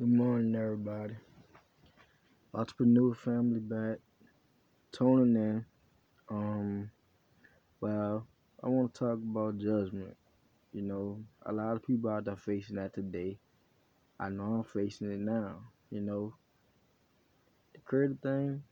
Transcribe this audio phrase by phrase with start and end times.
[0.00, 1.14] Good morning, everybody.
[2.54, 3.98] Entrepreneur family back,
[4.92, 5.66] tuning in.
[6.30, 6.90] Um,
[7.82, 8.26] well,
[8.64, 10.16] I want to talk about judgment.
[10.72, 13.36] You know, a lot of people out there facing that today.
[14.18, 15.56] I know I'm facing it now.
[15.90, 16.32] You know,
[17.74, 18.62] the crazy thing,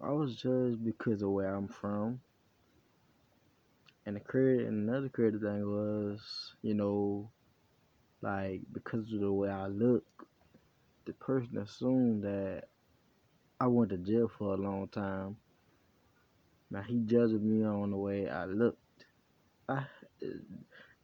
[0.00, 2.20] I was judged because of where I'm from.
[4.06, 7.32] And the crazy, and another crazy thing was, you know,
[8.20, 10.04] like because of the way I look,
[11.22, 12.64] person assumed that
[13.60, 15.36] I went to jail for a long time.
[16.70, 18.80] Now he judging me on the way I looked.
[19.68, 19.84] I,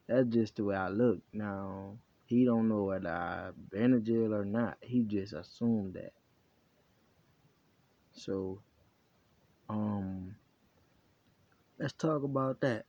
[0.09, 1.21] that's just the way I look.
[1.33, 4.79] Now he don't know whether I've been in jail or not.
[4.83, 6.13] He just assumed that.
[8.13, 8.61] So,
[9.71, 10.37] um,
[11.79, 12.85] let's talk about that.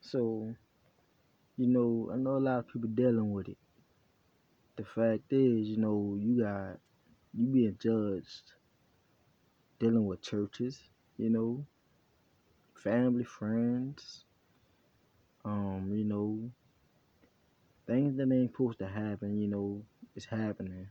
[0.00, 0.54] So,
[1.56, 3.58] you know, I know a lot of people dealing with it.
[4.76, 6.78] The fact is, you know, you got
[7.34, 8.52] you being judged
[9.78, 10.80] dealing with churches,
[11.18, 11.64] you know,
[12.82, 14.24] family, friends,
[15.44, 16.50] um, you know,
[17.86, 19.82] things that ain't supposed to happen, you know,
[20.14, 20.88] is happening.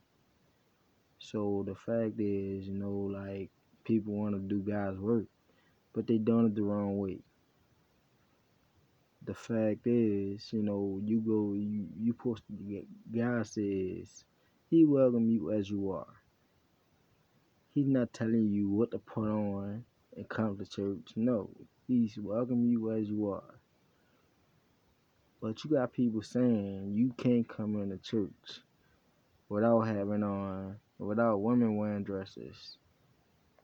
[1.20, 3.50] So the fact is, you know, like
[3.84, 5.26] people want to do God's work,
[5.94, 7.20] but they done it the wrong way.
[9.26, 12.16] The fact is, you know, you go, you you
[12.70, 12.86] get.
[13.12, 14.24] God says
[14.70, 16.14] He welcome you as you are.
[17.74, 19.84] He's not telling you what to put on
[20.16, 21.14] and come to church.
[21.16, 21.50] No,
[21.88, 23.60] He's welcome you as you are.
[25.42, 28.62] But you got people saying you can't come into church
[29.50, 32.78] without having on, without women wearing dresses.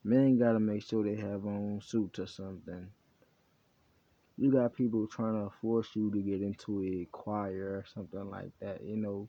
[0.04, 2.88] Men gotta make sure they have on suits or something.
[4.38, 8.52] You got people trying to force you to get into a choir or something like
[8.62, 9.28] that, you know.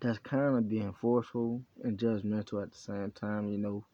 [0.00, 3.84] That's kind of being forceful and judgmental at the same time, you know.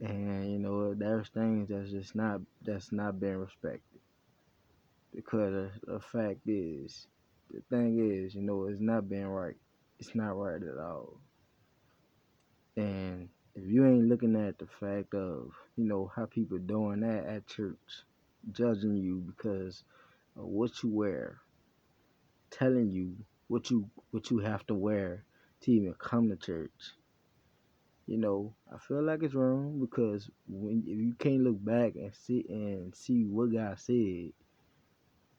[0.00, 4.00] And you know, there's things that's just not that's not being respected
[5.14, 7.06] because the fact is,
[7.50, 9.56] the thing is, you know, it's not being right.
[9.98, 11.18] It's not right at all.
[12.76, 17.26] And if you ain't looking at the fact of, you know, how people doing that
[17.26, 18.04] at church,
[18.52, 19.82] judging you because
[20.36, 21.38] of what you wear,
[22.50, 23.16] telling you
[23.48, 25.24] what you what you have to wear
[25.62, 26.92] to even come to church.
[28.06, 32.14] You know, I feel like it's wrong because when if you can't look back and
[32.14, 34.32] see and see what God said,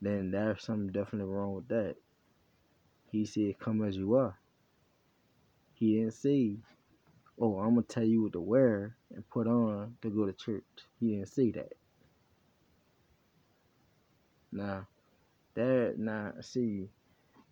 [0.02, 1.96] then there's something definitely wrong with that.
[3.12, 4.38] He said, Come as you are.
[5.76, 6.58] He didn't say,
[7.40, 10.64] Oh, I'm gonna tell you what to wear and put on to go to church.
[11.00, 11.74] He didn't say that.
[14.52, 14.88] Now,
[15.54, 16.88] that now see,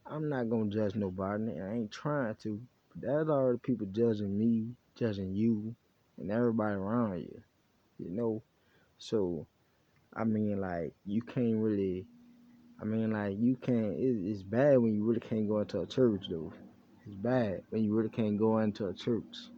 [0.06, 1.60] I'm not gonna judge nobody.
[1.62, 2.60] I ain't trying to.
[2.96, 5.76] There's already people judging me, judging you,
[6.18, 7.42] and everybody around you.
[8.00, 8.42] You know,
[8.98, 9.46] so
[10.16, 12.08] I mean, like you can't really
[12.82, 13.94] I mean, like you can't.
[13.98, 16.52] It, it's bad when you really can't go into a church, though.
[17.06, 19.50] It's bad when you really can't go into a church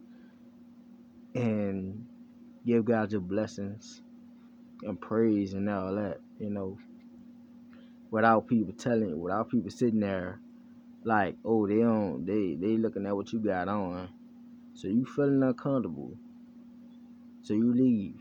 [1.38, 2.06] and
[2.66, 4.02] give God your blessings
[4.82, 6.18] and praise and all that.
[6.40, 6.78] You know,
[8.10, 10.40] without people telling, you, without people sitting there
[11.04, 14.08] like, oh, they don't, they they looking at what you got on,
[14.74, 16.14] so you feeling uncomfortable,
[17.42, 18.20] so you leave,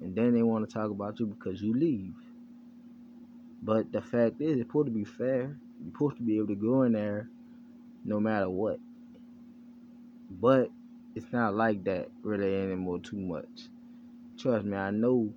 [0.00, 2.14] and then they want to talk about you because you leave.
[3.62, 5.56] But the fact is, it's supposed to be fair.
[5.82, 7.28] You're supposed to be able to go in there
[8.04, 8.78] no matter what.
[10.30, 10.70] But
[11.16, 13.68] it's not like that really anymore too much.
[14.38, 15.32] Trust me, I know,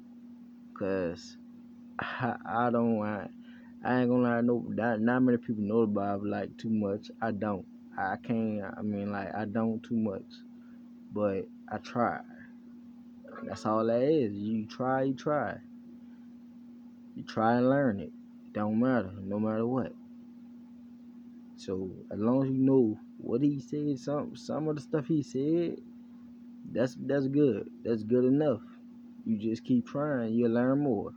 [0.78, 1.38] cause
[1.98, 3.28] I, I don't I,
[3.84, 7.10] I ain't gonna lie, no, not, not many people know the Bible like too much.
[7.22, 7.66] I don't.
[7.98, 8.62] I can't.
[8.78, 10.24] I mean, like I don't too much,
[11.14, 12.20] but I try.
[13.44, 14.34] That's all that is.
[14.34, 15.58] You try, you try.
[17.16, 18.12] You try and learn it.
[18.54, 19.94] Don't matter, no matter what.
[21.60, 25.22] So as long as you know what he said, some some of the stuff he
[25.22, 25.78] said,
[26.72, 27.70] that's that's good.
[27.84, 28.62] That's good enough.
[29.26, 31.14] You just keep trying, you'll learn more.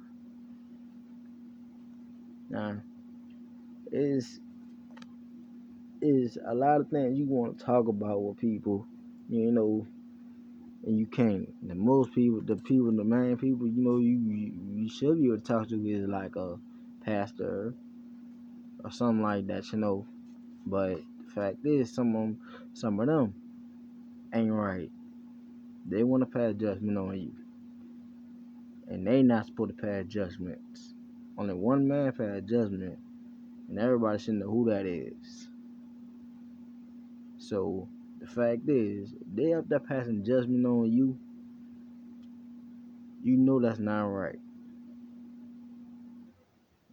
[2.51, 2.83] Now,
[3.93, 4.41] is
[6.01, 8.85] is a lot of things you want to talk about with people,
[9.29, 9.87] you know,
[10.85, 11.49] and you can't.
[11.69, 15.27] The most people, the people, the main people, you know, you you, you should be
[15.27, 16.57] able to talk to is like a
[17.05, 17.75] pastor
[18.83, 20.05] or something like that, you know.
[20.67, 22.39] But the fact is, some of them,
[22.73, 23.35] some of them
[24.35, 24.91] ain't right.
[25.89, 27.33] They want to pass judgment on you,
[28.89, 30.95] and they not supposed to pass judgments.
[31.37, 32.99] Only one man pass judgment,
[33.69, 35.49] and everybody should know who that is.
[37.39, 37.89] So
[38.21, 41.19] the fact is, they up there passing judgment on you.
[43.25, 44.39] You know that's not right.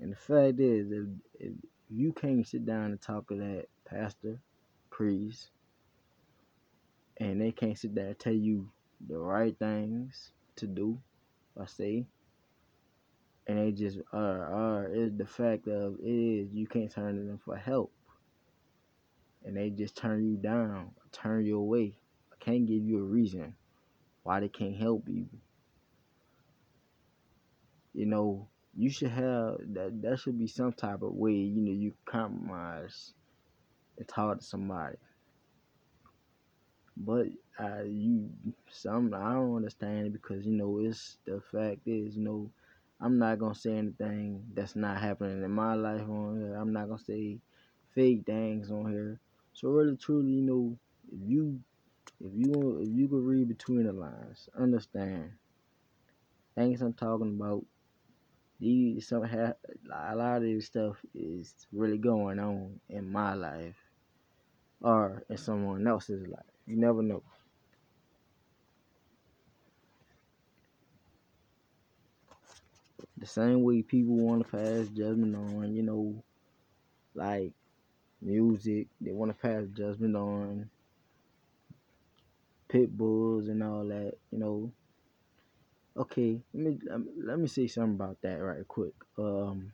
[0.01, 1.05] And the fact is, if,
[1.39, 1.53] if
[1.89, 4.39] you can't sit down and talk to that pastor,
[4.89, 5.49] priest,
[7.17, 8.69] and they can't sit there and tell you
[9.07, 10.99] the right things to do
[11.55, 12.05] or say,
[13.47, 17.23] and they just are are is the fact of it is you can't turn to
[17.23, 17.91] them for help,
[19.43, 21.95] and they just turn you down, turn you away,
[22.31, 23.55] I can't give you a reason
[24.23, 25.25] why they can't help you.
[27.93, 28.47] You know,
[28.79, 29.99] you should have that.
[30.01, 31.33] That should be some type of way.
[31.33, 33.13] You know, you compromise
[33.97, 34.95] and talk to somebody.
[36.95, 37.27] But
[37.59, 38.29] uh, you
[38.71, 42.49] some I don't understand it because you know it's the fact is you know
[43.01, 46.55] I'm not gonna say anything that's not happening in my life on here.
[46.55, 47.37] I'm not gonna say
[47.93, 49.19] fake things on here.
[49.53, 50.77] So really, truly, you know,
[51.11, 51.59] if you
[52.21, 55.31] if you if you could read between the lines, understand
[56.55, 57.65] things I'm talking about.
[58.59, 59.55] These some a
[60.15, 63.75] lot of this stuff is really going on in my life
[64.81, 66.43] or in someone else's life.
[66.67, 67.23] You never know.
[73.17, 76.23] The same way people want to pass judgment on, you know,
[77.15, 77.51] like
[78.21, 80.69] music, they want to pass judgment on
[82.69, 84.71] pit bulls and all that, you know.
[85.97, 86.77] Okay, let me
[87.23, 88.93] let me say something about that right quick.
[89.17, 89.73] Um,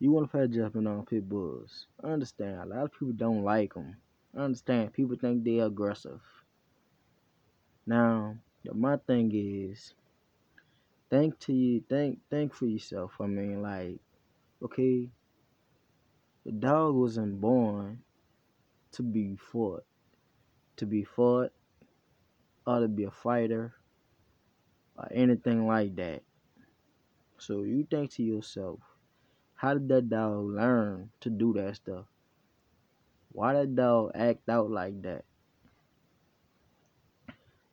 [0.00, 1.86] you want to pass judgment on pit bulls?
[2.02, 2.60] I understand.
[2.60, 3.96] A lot of people don't like them.
[4.36, 4.92] I understand.
[4.92, 6.20] People think they're aggressive.
[7.86, 9.94] Now, my thing is,
[11.10, 13.12] think to you, think, think for yourself.
[13.20, 13.98] I mean, like,
[14.62, 15.08] okay,
[16.44, 18.00] the dog wasn't born
[18.92, 19.84] to be fought,
[20.76, 21.52] to be fought,
[22.66, 23.74] or to be a fighter,
[24.98, 26.22] or anything like that.
[27.38, 28.80] So you think to yourself,
[29.54, 32.06] how did that dog learn to do that stuff?
[33.30, 35.24] Why did that dog act out like that?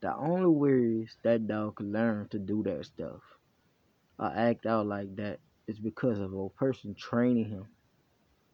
[0.01, 3.21] The only ways that dog could learn to do that stuff
[4.19, 7.65] or act out like that is because of a person training him.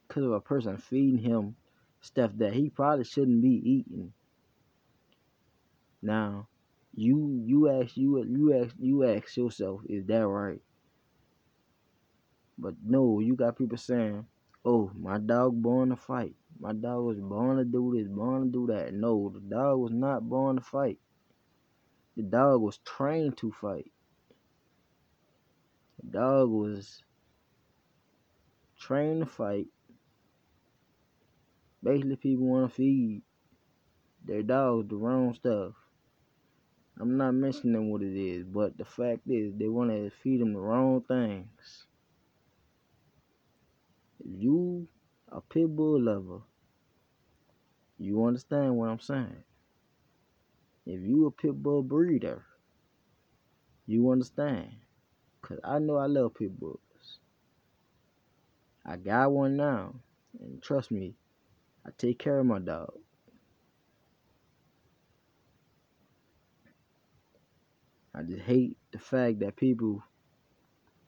[0.07, 1.55] Because of a person feeding him
[1.99, 4.13] stuff that he probably shouldn't be eating.
[6.01, 6.47] Now,
[6.93, 10.61] you you ask you you ask you ask yourself, is that right?
[12.57, 14.25] But no, you got people saying,
[14.65, 16.35] "Oh, my dog born to fight.
[16.59, 19.91] My dog was born to do this, born to do that." No, the dog was
[19.91, 20.99] not born to fight.
[22.17, 23.91] The dog was trained to fight.
[26.03, 27.01] The dog was
[28.77, 29.67] trained to fight.
[31.81, 33.23] Basically, people want to feed
[34.23, 35.73] their dogs the wrong stuff.
[37.01, 40.53] I'm not mentioning what it is, but the fact is they want to feed them
[40.53, 41.87] the wrong things.
[44.19, 44.87] If you
[45.31, 46.41] a pit bull lover,
[47.97, 49.43] you understand what I'm saying.
[50.85, 52.43] If you a pit bull breeder,
[53.87, 54.69] you understand.
[55.41, 57.17] Cause I know I love pit bulls.
[58.85, 59.95] I got one now,
[60.39, 61.15] and trust me,
[61.83, 62.93] I take care of my dog.
[68.21, 70.03] I just hate the fact that people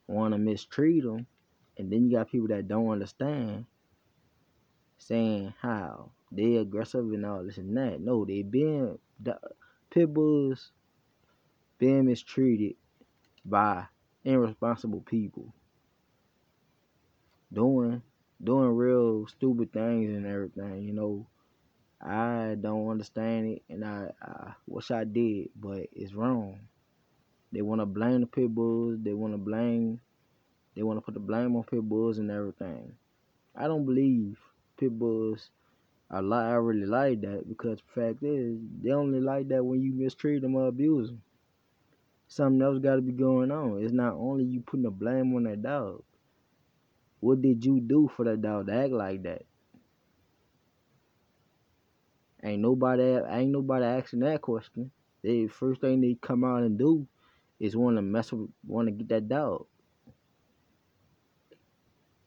[0.08, 1.27] want to mistreat them,
[1.77, 3.65] and then you got people that don't understand,
[4.98, 8.01] saying how they aggressive and all this and that.
[8.01, 9.38] No, they being the
[9.91, 10.72] pit bulls
[11.77, 12.77] being mistreated
[13.46, 13.86] by
[14.25, 15.53] irresponsible people,
[17.51, 18.01] doing
[18.43, 20.82] doing real stupid things and everything.
[20.82, 21.27] You know,
[22.01, 26.60] I don't understand it, and I, I wish I did, but it's wrong.
[27.53, 28.98] They want to blame the pit bulls.
[29.03, 30.01] They want to blame.
[30.75, 32.93] They want to put the blame on pit bulls and everything.
[33.55, 34.39] I don't believe
[34.77, 35.51] pit bulls
[36.10, 39.81] are like I really like that because the fact is they only like that when
[39.81, 41.22] you mistreat them or abuse them.
[42.27, 43.83] Something else got to be going on.
[43.83, 46.01] It's not only you putting the blame on that dog.
[47.19, 49.43] What did you do for that dog to act like that?
[52.43, 54.89] Ain't nobody ain't nobody asking that question.
[55.22, 57.07] The first thing they come out and do
[57.63, 59.65] is want to mess with, want to get that dog.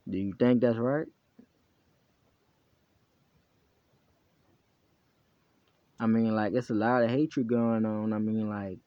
[0.09, 1.07] Do you think that's right?
[6.01, 8.15] I mean, like, it's a lot of hatred going on.
[8.15, 8.79] I mean, like,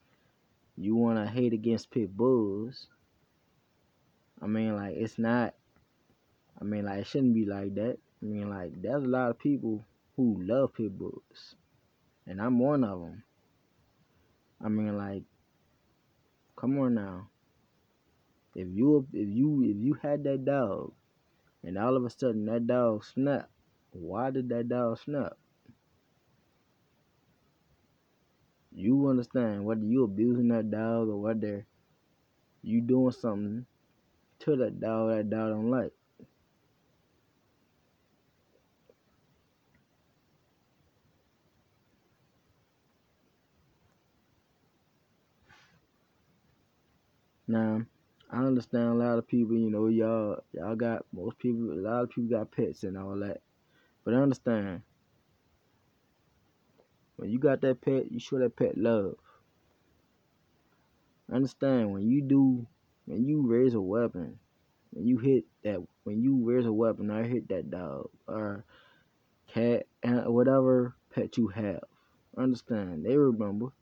[0.76, 2.88] you want to hate against pit bulls.
[4.42, 5.54] I mean, like, it's not,
[6.60, 7.98] I mean, like, it shouldn't be like that.
[8.22, 9.84] I mean, like, there's a lot of people
[10.16, 11.54] who love pit bulls,
[12.26, 13.22] and I'm one of them.
[14.64, 15.22] I mean, like,
[16.60, 17.28] come on now.
[18.54, 20.92] If you if you if you had that dog,
[21.64, 23.50] and all of a sudden that dog snapped,
[23.92, 25.38] why did that dog snap?
[28.72, 31.66] You understand whether you abusing that dog or whether
[32.62, 33.66] you doing something
[34.40, 35.92] to that dog that dog don't like.
[47.50, 47.82] Now,
[48.30, 52.04] I understand a lot of people, you know, y'all y'all got most people a lot
[52.04, 53.40] of people got pets and all that.
[54.04, 54.82] But I understand
[57.16, 59.16] when you got that pet, you show that pet love.
[61.32, 62.68] Understand when you do
[63.06, 64.38] when you raise a weapon,
[64.92, 68.64] when you hit that when you raise a weapon I hit that dog or
[69.52, 71.82] cat and whatever pet you have.
[72.38, 73.72] Understand, they remember.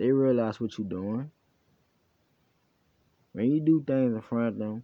[0.00, 1.30] They realize what you're doing.
[3.32, 4.82] When you do things in front of them,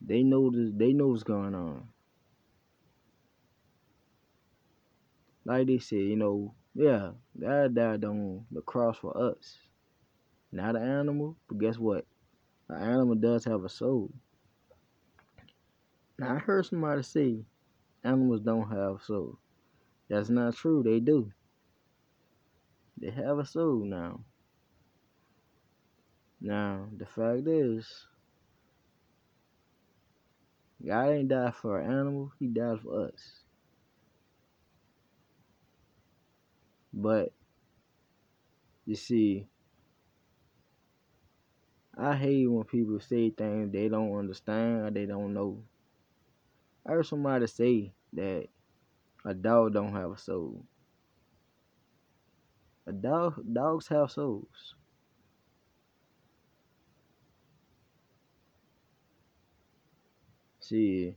[0.00, 1.86] they know this, they know what's going on.
[5.44, 9.58] Like they said, you know, yeah, God died on the cross for us.
[10.50, 12.06] Not an animal, but guess what?
[12.70, 14.10] An animal does have a soul.
[16.18, 17.44] Now I heard somebody say
[18.02, 19.36] animals don't have soul.
[20.08, 20.82] That's not true.
[20.82, 21.30] They do.
[22.98, 24.20] They have a soul now.
[26.40, 28.06] Now the fact is,
[30.84, 32.32] God ain't died for an animal.
[32.38, 33.44] He died for us.
[36.92, 37.32] But
[38.86, 39.46] you see,
[41.98, 45.62] I hate when people say things they don't understand or they don't know.
[46.86, 48.46] I heard somebody say that
[49.24, 50.64] a dog don't have a soul.
[52.86, 54.74] A dog dogs have souls.
[60.60, 61.16] See,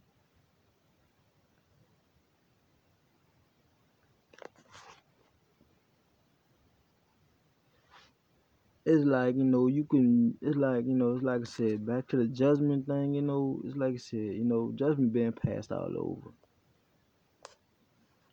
[8.86, 10.38] it's like you know you can.
[10.42, 11.14] It's like you know.
[11.14, 13.14] It's like I said back to the judgment thing.
[13.14, 14.34] You know, it's like I said.
[14.42, 16.32] You know, judgment being passed all over.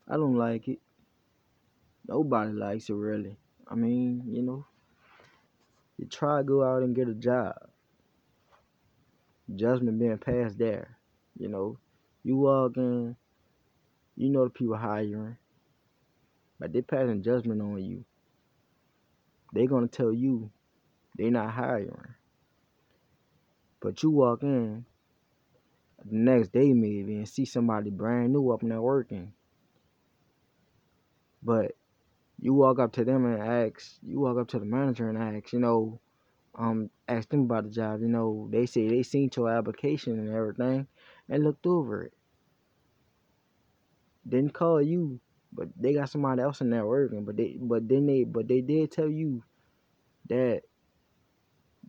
[0.09, 0.81] I don't like it.
[2.09, 3.37] Nobody likes it really.
[3.69, 4.65] I mean, you know,
[5.99, 7.55] you try to go out and get a job.
[9.55, 10.97] Judgment being passed there.
[11.39, 11.79] You know,
[12.23, 13.17] you walk in,
[14.17, 15.37] you know the people hiring,
[16.59, 18.05] but they passing judgment on you.
[19.53, 20.51] They gonna tell you
[21.17, 22.15] they not hiring.
[23.81, 24.85] But you walk in
[26.05, 29.33] the next day maybe and see somebody brand new up there working.
[31.43, 31.77] But
[32.41, 35.53] you walk up to them and ask, you walk up to the manager and ask,
[35.53, 36.01] you know,
[36.57, 38.01] um, ask them about the job.
[38.03, 40.87] You know, they say they seen your application and everything
[41.29, 42.13] and looked over it.
[44.29, 45.21] Didn't call you,
[45.53, 47.25] but they got somebody else in there working.
[47.25, 49.43] But they, but then they, but they did tell you
[50.29, 50.63] that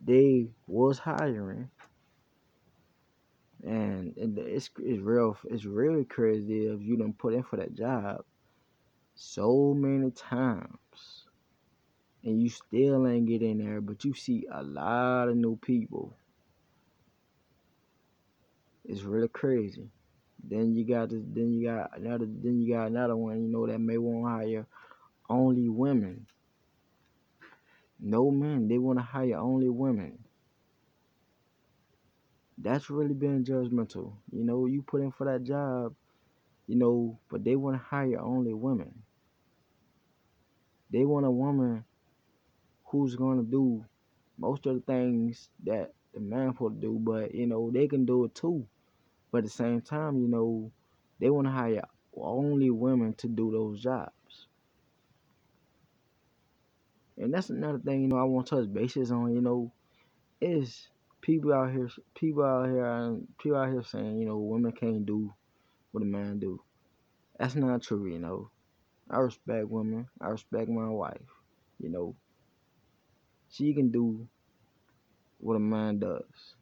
[0.03, 1.69] they was hiring.
[3.63, 7.73] And, and it's it's real it's really crazy if you don't put in for that
[7.73, 8.23] job
[9.17, 11.25] so many times
[12.23, 16.15] and you still ain't get in there, but you see a lot of new people.
[18.85, 19.89] It's really crazy.
[20.43, 23.65] Then you got this, then you got another then you got another one, you know,
[23.65, 24.67] that may want to hire
[25.29, 26.27] only women.
[27.99, 30.19] No men, they want to hire only women.
[32.59, 34.13] That's really being judgmental.
[34.31, 35.95] You know, you put in for that job,
[36.67, 39.03] you know, but they want to hire only women.
[40.91, 41.83] They want a woman
[42.85, 43.85] who's to do
[44.37, 48.05] most of the things that the man supposed to do, but you know they can
[48.05, 48.65] do it too.
[49.31, 50.71] But at the same time, you know,
[51.19, 51.83] they want to hire
[52.15, 54.47] only women to do those jobs.
[57.17, 59.71] And that's another thing, you know, I want to touch bases on, you know,
[60.39, 60.87] is
[61.21, 65.05] people out here, people out here, um, people out here saying, you know, women can't
[65.05, 65.33] do
[65.91, 66.61] what a man do.
[67.39, 68.51] That's not true, you know.
[69.09, 70.07] I respect women.
[70.19, 71.17] I respect my wife.
[71.79, 72.15] You know,
[73.49, 74.27] she can do
[75.39, 76.55] what a man does.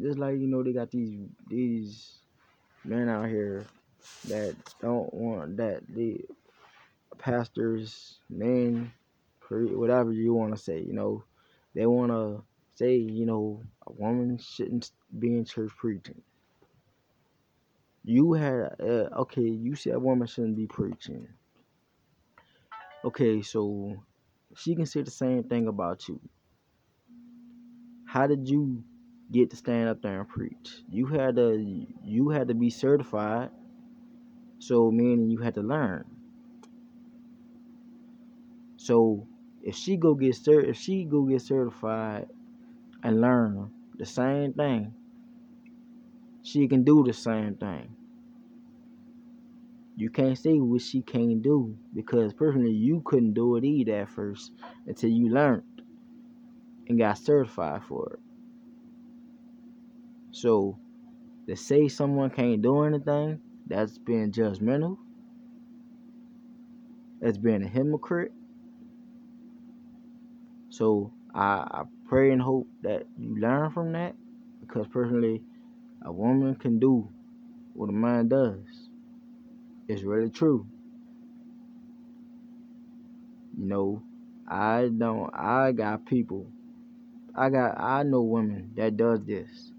[0.00, 1.18] Just like you know, they got these
[1.48, 2.16] these
[2.84, 3.64] men out here
[4.28, 6.20] that don't want that the
[7.18, 8.92] pastors, men,
[9.48, 10.80] whatever you want to say.
[10.80, 11.24] You know,
[11.74, 12.42] they want to
[12.74, 16.20] say you know a woman shouldn't be in church preaching.
[18.08, 19.42] You had uh, okay.
[19.42, 21.26] You said a woman shouldn't be preaching.
[23.04, 23.96] Okay, so
[24.54, 26.20] she can say the same thing about you.
[28.06, 28.84] How did you
[29.32, 30.84] get to stand up there and preach?
[30.88, 33.50] You had to you had to be certified.
[34.60, 36.04] So meaning you had to learn.
[38.76, 39.26] So
[39.64, 42.28] if she go get cert if she go get certified
[43.02, 44.94] and learn the same thing,
[46.46, 47.88] she can do the same thing.
[49.96, 54.10] You can't say what she can't do because personally you couldn't do it either at
[54.10, 54.52] first
[54.86, 55.64] until you learned
[56.88, 58.20] and got certified for it.
[60.30, 60.78] So
[61.48, 64.98] to say someone can't do anything, that's being judgmental.
[67.20, 68.32] That's being a hypocrite.
[70.68, 74.14] So I, I pray and hope that you learn from that
[74.60, 75.42] because personally
[76.06, 77.08] a woman can do
[77.74, 78.88] what a man does.
[79.88, 80.66] It's really true.
[83.58, 84.02] You know,
[84.48, 86.46] I don't I got people
[87.34, 89.72] I got I know women that does this.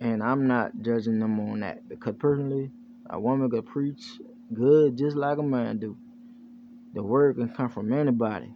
[0.00, 2.70] And I'm not judging them on that because personally
[3.10, 4.20] a woman could preach
[4.54, 5.96] good just like a man do.
[6.94, 8.54] The word can come from anybody.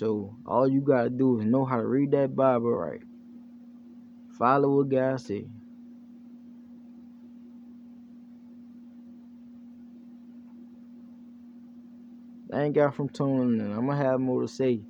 [0.00, 3.02] So all you gotta do is know how to read that Bible right.
[4.38, 5.50] Follow what God said.
[12.54, 13.72] Ain't got from tuning in.
[13.72, 14.80] I'm gonna have more to say.